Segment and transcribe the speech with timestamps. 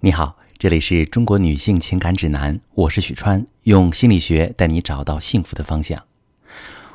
[0.00, 6.00] 你好，这里是中国女性情感指南，我是许川，用心理学带你找到幸福的方向。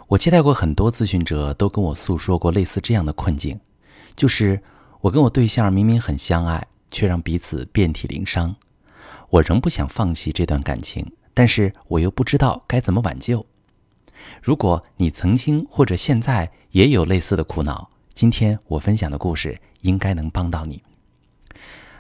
[0.08, 3.59] 我接待过很多咨询者，都跟我诉说过类似这样的困境，
[4.16, 4.63] 就是
[5.01, 8.55] 我跟我对象明明很相爱，却让彼此遍体鳞伤。
[9.31, 13.45] 我仍不想放弃这段感情，但是我又不知道该怎么挽救。
[14.41, 20.81] 如果你曾经或者现在也有类似的苦恼，今天我分享的故事应该能帮到你。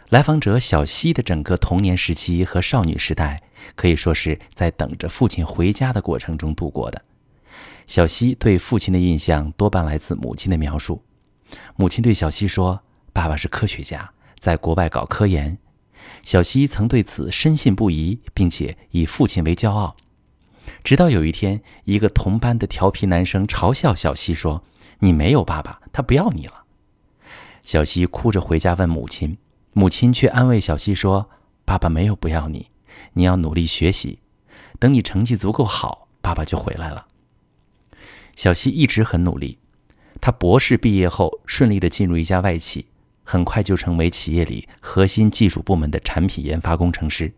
[0.09, 3.41] 来访者小西的整个童年时期和少女时代，
[3.75, 7.01] 可以说是在等着父亲回家的过程中度过的。
[7.87, 11.03] 小西对父亲的印象多半来自母亲的描述。
[11.75, 12.81] 母亲对小西说
[13.11, 15.57] ：“爸爸是科学家，在国外搞科研。”
[16.21, 19.95] 小西曾对此深信不疑，并且以父亲为骄傲。
[20.83, 24.63] 直到有一天，一个同班的调皮男生嘲笑小西说
[24.99, 26.63] ：“你没有爸爸，他不要你了。”
[27.63, 29.37] 小西哭着回家问母亲。
[29.73, 31.29] 母亲却安慰小西说
[31.65, 32.69] ：“爸爸没有不要你，
[33.13, 34.19] 你要努力学习，
[34.79, 37.07] 等你成绩足够好，爸爸就回来了。”
[38.35, 39.57] 小西一直很努力，
[40.21, 42.87] 他博士毕业后顺利的进入一家外企，
[43.23, 47.33] 很快就成为企业里核心技术部门的产品研发工程师。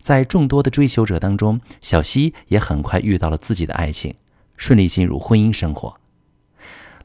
[0.00, 4.14] 在众多的追求者当中，小西也很快遇到了自己的爱情，
[4.56, 5.98] 顺利进入婚姻生活。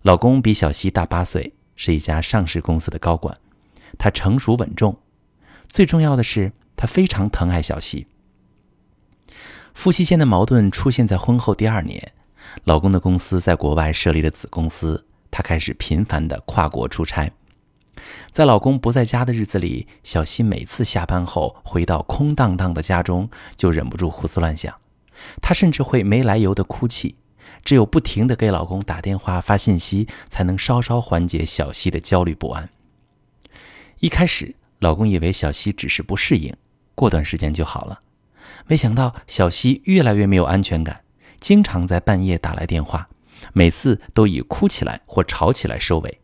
[0.04, 3.38] 老公比小西大八岁，是一家上市公司的高管。
[4.02, 4.98] 他成熟稳重，
[5.68, 8.08] 最重要的是他非常疼爱小西。
[9.76, 12.12] 夫妻间的矛盾出现在婚后第二年，
[12.64, 17.32] 老公的公司在国外设立了子公司，他开始频繁的跨国出差。
[18.32, 24.74] 在老公不在家的日子里，小西每次下班后回到空荡荡的家中，就忍不住胡思乱想，
[25.44, 27.18] 她甚至会没来由的哭泣，
[27.64, 32.68] 只有不停的给老公打电话发信息，才能稍稍缓解小西的焦虑不安。
[34.02, 36.56] 一开始，老公以为小西只是不适应，
[36.96, 38.02] 过段时间就好了。
[38.66, 41.04] 没想到小西越来越没有安全感，
[41.40, 43.10] 经常在半夜打来电话，
[43.54, 46.20] 每次都以哭起来或吵起来收尾。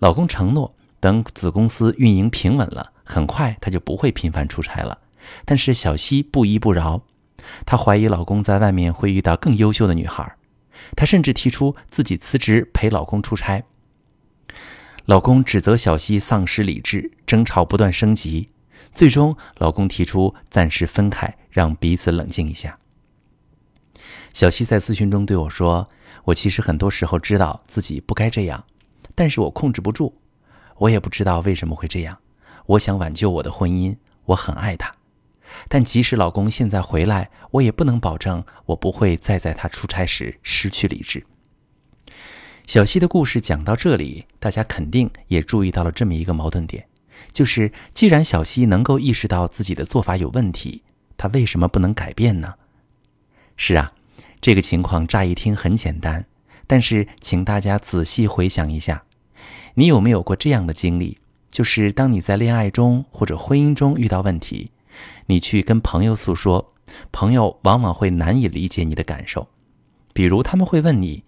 [0.00, 4.98] 老公承诺，等子公司运营平稳了，很快他就不会频繁出差了。
[5.46, 7.00] 但是小西不依不饶，
[7.64, 10.36] 她怀疑老公在外面会遇到更优秀的女孩，
[10.94, 13.64] 她甚至提出自己辞职陪老公出差。
[15.06, 18.48] 老公指责小西丧失理智，争吵不断升级，
[18.90, 22.76] 最终老公提出暂时分开，让彼此冷静一下。
[24.32, 25.88] 小西在咨询中对我说
[26.26, 28.64] ：“我其实很多时候知道自己不该这样，
[29.14, 30.12] 但是我控制不住，
[30.78, 32.18] 我也不知道为什么会这样。
[32.66, 34.92] 我想挽救我的婚姻，我很爱他，
[35.68, 41.24] 但即使老公现在回来，我也不能保证我不会再在他出差时失去理智。”
[42.66, 46.84] 小西的故事讲到这里，大家肯定也注意到了这么一个矛盾点，
[47.32, 50.82] 就是既然小西能够意识到自己的做法有问题，
[51.16, 52.54] 她为什么不能改变呢？
[53.56, 53.92] 是啊，
[54.40, 56.26] 这个情况乍一听很简单，
[56.66, 59.04] 但是请大家仔细回想一下，
[59.74, 61.18] 你有没有过这样的经历？
[61.52, 64.72] 就是当你在恋爱中或者婚姻中遇到问题，
[65.26, 66.72] 你去跟朋友诉说，
[67.12, 69.46] 朋友往往会难以理解你的感受，
[70.12, 71.22] 比如他们会问你。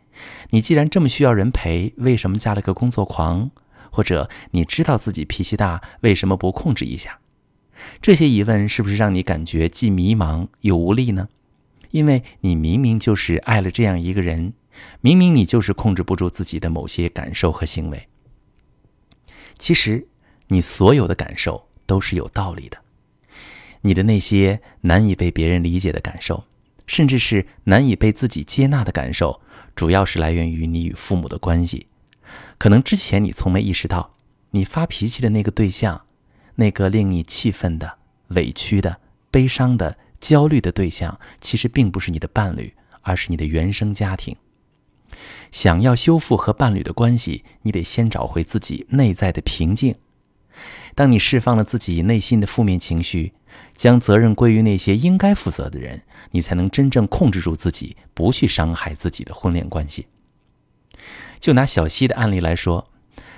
[0.51, 3.51] 你既然这么需要人陪，为什么嫁了个工作狂？
[3.91, 7.19] 或者你知道自己脾气大，为什么不控制一下？
[8.03, 11.29] 这些疑问是不是让你感觉既迷茫又无力呢？
[11.91, 14.53] 因为你明明就是爱了这样一个人，
[15.01, 18.09] 明明你就是控制不住自己的某些感受和行为。
[19.57, 20.07] 其实，
[20.49, 22.79] 你所有的感受都是有道理的。
[23.81, 26.45] 你的那些难以被别人理解的感受，
[26.89, 29.41] 甚至是难以被自己接纳的感受。
[29.77, 31.87] 主要是来源于你与父母的关系，
[32.59, 34.17] 可能之前你从没意识到，
[34.51, 36.07] 你发脾气的那个对象，
[36.57, 38.99] 那个令你气愤的、委屈的、
[39.31, 44.35] 悲伤的、焦虑的对象，其实并不是你的伴侣，而是你的原生家庭。
[45.53, 49.95] 想要修复和伴侣的关系，你得先找回自己内在的平静。
[50.99, 53.33] 当你释放了自己内心的负面情绪，
[53.73, 56.03] 将责任归于那些应该负责的人，
[56.33, 60.09] 你才能真正控制住自己，不去伤害自己的婚恋关系。
[61.39, 62.91] 就拿小西的案例来说，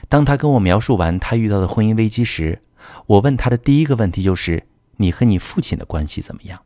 [0.08, 2.62] 当他跟我描述完他遇到的婚姻危机时，
[3.05, 6.62] 我问他的第一个问题就是：“你和你父亲的关系怎么样？”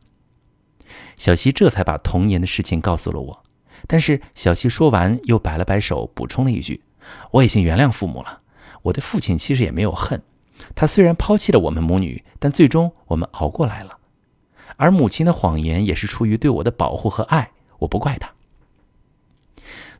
[1.19, 3.43] 小西这才把童年的事情告诉了我。
[3.85, 6.85] 但是小西说完又摆了摆手，补充了一句
[7.31, 8.39] ：“我已经原谅父母了，
[8.83, 10.23] 我对父亲其实也没有恨。”
[10.73, 13.97] 他虽然抛弃了我们母女，但最终我们熬过来了。
[14.77, 18.31] 而母亲的谎言也是出于对我的保护和爱，我不怪她。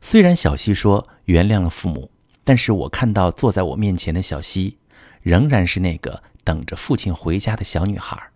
[0.00, 2.10] 虽然小西说原谅了父母，
[2.44, 4.76] 但是我看到坐在我面前的小西，
[5.22, 8.30] 仍然是那个等着父亲回家的小女孩。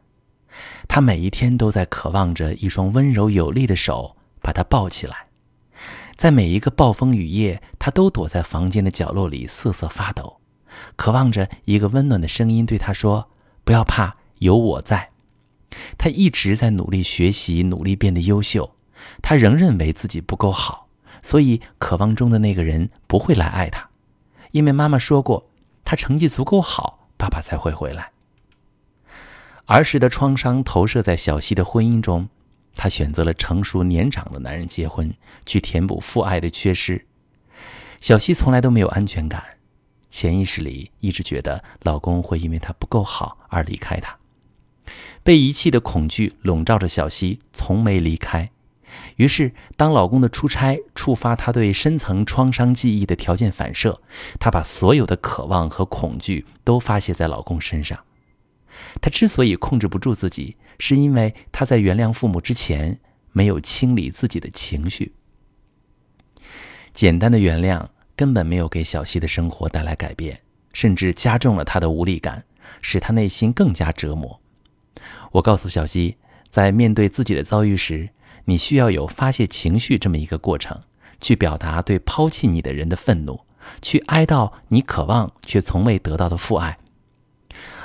[0.89, 5.27] 她每一天都在渴望着一双温柔有力的手把她抱起来。
[6.17, 10.40] 在每一个暴风雨夜，她都躲在房间的角落里瑟瑟发抖，
[10.97, 13.31] 渴望着一个温暖的声音对他说
[13.65, 15.11] ：“不要怕，有我在。”
[15.97, 18.77] 他一直在努力学习，努力变得优秀。
[19.23, 20.89] 他仍认为自己不够好，
[21.23, 23.89] 所以渴望中的那个人不会来爱他，
[24.51, 25.49] 因为妈妈说过，
[25.85, 28.11] 他成绩足够好，爸爸才会回来。
[29.67, 32.29] 儿时的创伤投射在小溪的婚姻中，
[32.75, 35.15] 她选择了成熟年长的男人结婚，
[35.47, 37.07] 去填补父爱的缺失。
[38.01, 39.45] 小溪从来都没有安全感，
[40.11, 44.19] 潜意识里一直觉得老公会因为她不够好而离开她。
[45.23, 48.51] 被遗弃的恐惧笼罩着小溪，从没离开。
[49.17, 54.03] 于是，当老公的出差触发她对深层创伤记忆的条件反射，
[54.41, 57.99] 她把所有的渴望和恐惧都发泄在老公身上。
[59.01, 62.99] 她之所以控制不住自己，是因为她在原谅父母之前
[63.31, 65.15] 没有清理自己的情绪。
[66.93, 67.87] 简单的原谅
[68.21, 70.43] 根本没有给小溪的生活带来改变，
[70.75, 72.45] 甚至加重了她的无力感，
[72.83, 74.39] 使她内心更加折磨。
[75.33, 76.19] 我告诉小溪，
[76.51, 78.11] 在面对自己的遭遇时，
[78.45, 80.83] 你需要有发泄情绪这么一个过程，
[81.19, 83.41] 去表达对抛弃你的人的愤怒，
[83.81, 86.77] 去哀悼你渴望却从未得到的父爱。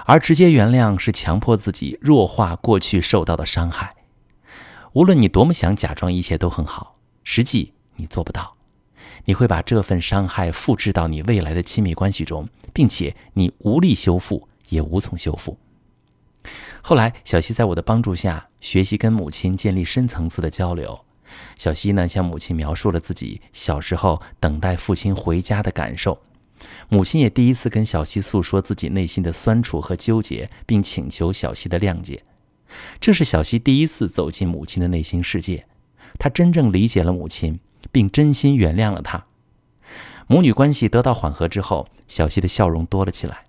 [0.04, 3.96] 而直接原谅是强迫自己弱化过去受到的伤害。
[4.92, 8.55] 无论你多么想假装一切都很好，实际你做不到。
[9.24, 15.58] 你会把这份伤害复制到你未来的亲密关系中，并且你无力修复，也无从修复。
[16.82, 21.00] 后来，小西在我的帮助下学习跟母亲建立深层次的交流。
[21.58, 26.22] 小西呢，向母亲描述了自己小时候等待父亲回家的感受。
[26.88, 32.24] 母亲也第一次跟小西诉说自己内心的酸楚和纠结，并请求小西的谅解。
[33.00, 35.66] 这是小西第一次走进母亲的内心世界，
[36.20, 37.60] 他真正理解了母亲，
[37.96, 39.24] 并真心原谅了他。
[40.28, 43.46] 母女关系得到缓和之后，小溪的笑容多了起来。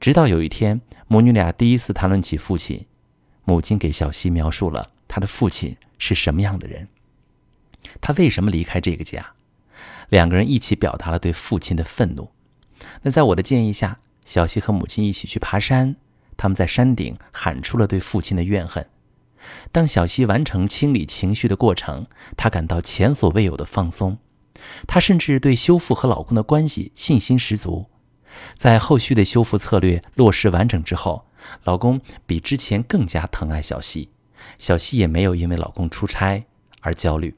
[0.00, 2.84] 直到有一天，母女俩第一次谈论起父亲，
[3.44, 6.88] 母亲给小溪描述了他的父亲是什么样的人，
[8.00, 9.24] 他为什么离开这个家。
[10.08, 12.32] 两个人一起表达了对父亲的愤怒。
[13.02, 15.94] 那在我的建议下，小西和母亲一起去爬山。
[16.36, 18.84] 他们在山顶喊出了对父亲的怨恨。
[19.70, 22.06] 当小西完成清理情绪的过程，
[22.36, 24.18] 她感到前所未有的放松。
[24.86, 27.86] 她甚至对修复和老公的关系信心十足。
[28.56, 31.24] 在后续的修复策略落实完整之后，
[31.64, 34.10] 老公比之前更加疼爱小西，
[34.58, 36.44] 小西也没有因为老公出差
[36.80, 37.34] 而焦虑。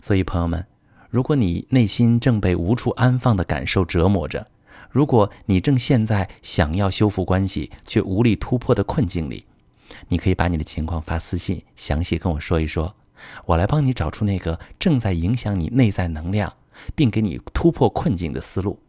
[0.00, 0.66] 所以，朋友们。
[1.10, 4.46] 如果你内心正被无处安放的感受折磨着，
[4.88, 9.44] 如果你正陷在想要修复关系却无力突破的困境里，
[10.08, 12.94] 你可以把你的情况发私信，详细跟我说一说，
[13.46, 16.52] 我来帮你找出那个正在影响你内在能量，
[16.94, 18.80] 并给你突破困境的思路。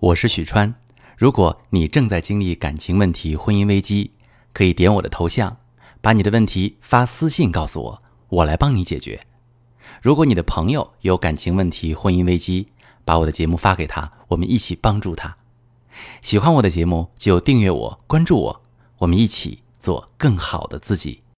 [0.00, 0.74] 我是许川，
[1.16, 4.12] 如果你正在经历感情问题、婚姻危机，
[4.52, 5.56] 可以点我的头像，
[6.00, 9.20] 把你的问题发私信告诉我，我来帮你解决。
[10.00, 12.68] 如果你的朋友有感情问题、婚姻危机，
[13.04, 15.36] 把我的节目发给他，我们一起帮助他。
[16.22, 18.62] 喜欢我的节目就订阅我、关注我，
[18.98, 21.20] 我们一起做更好的自己。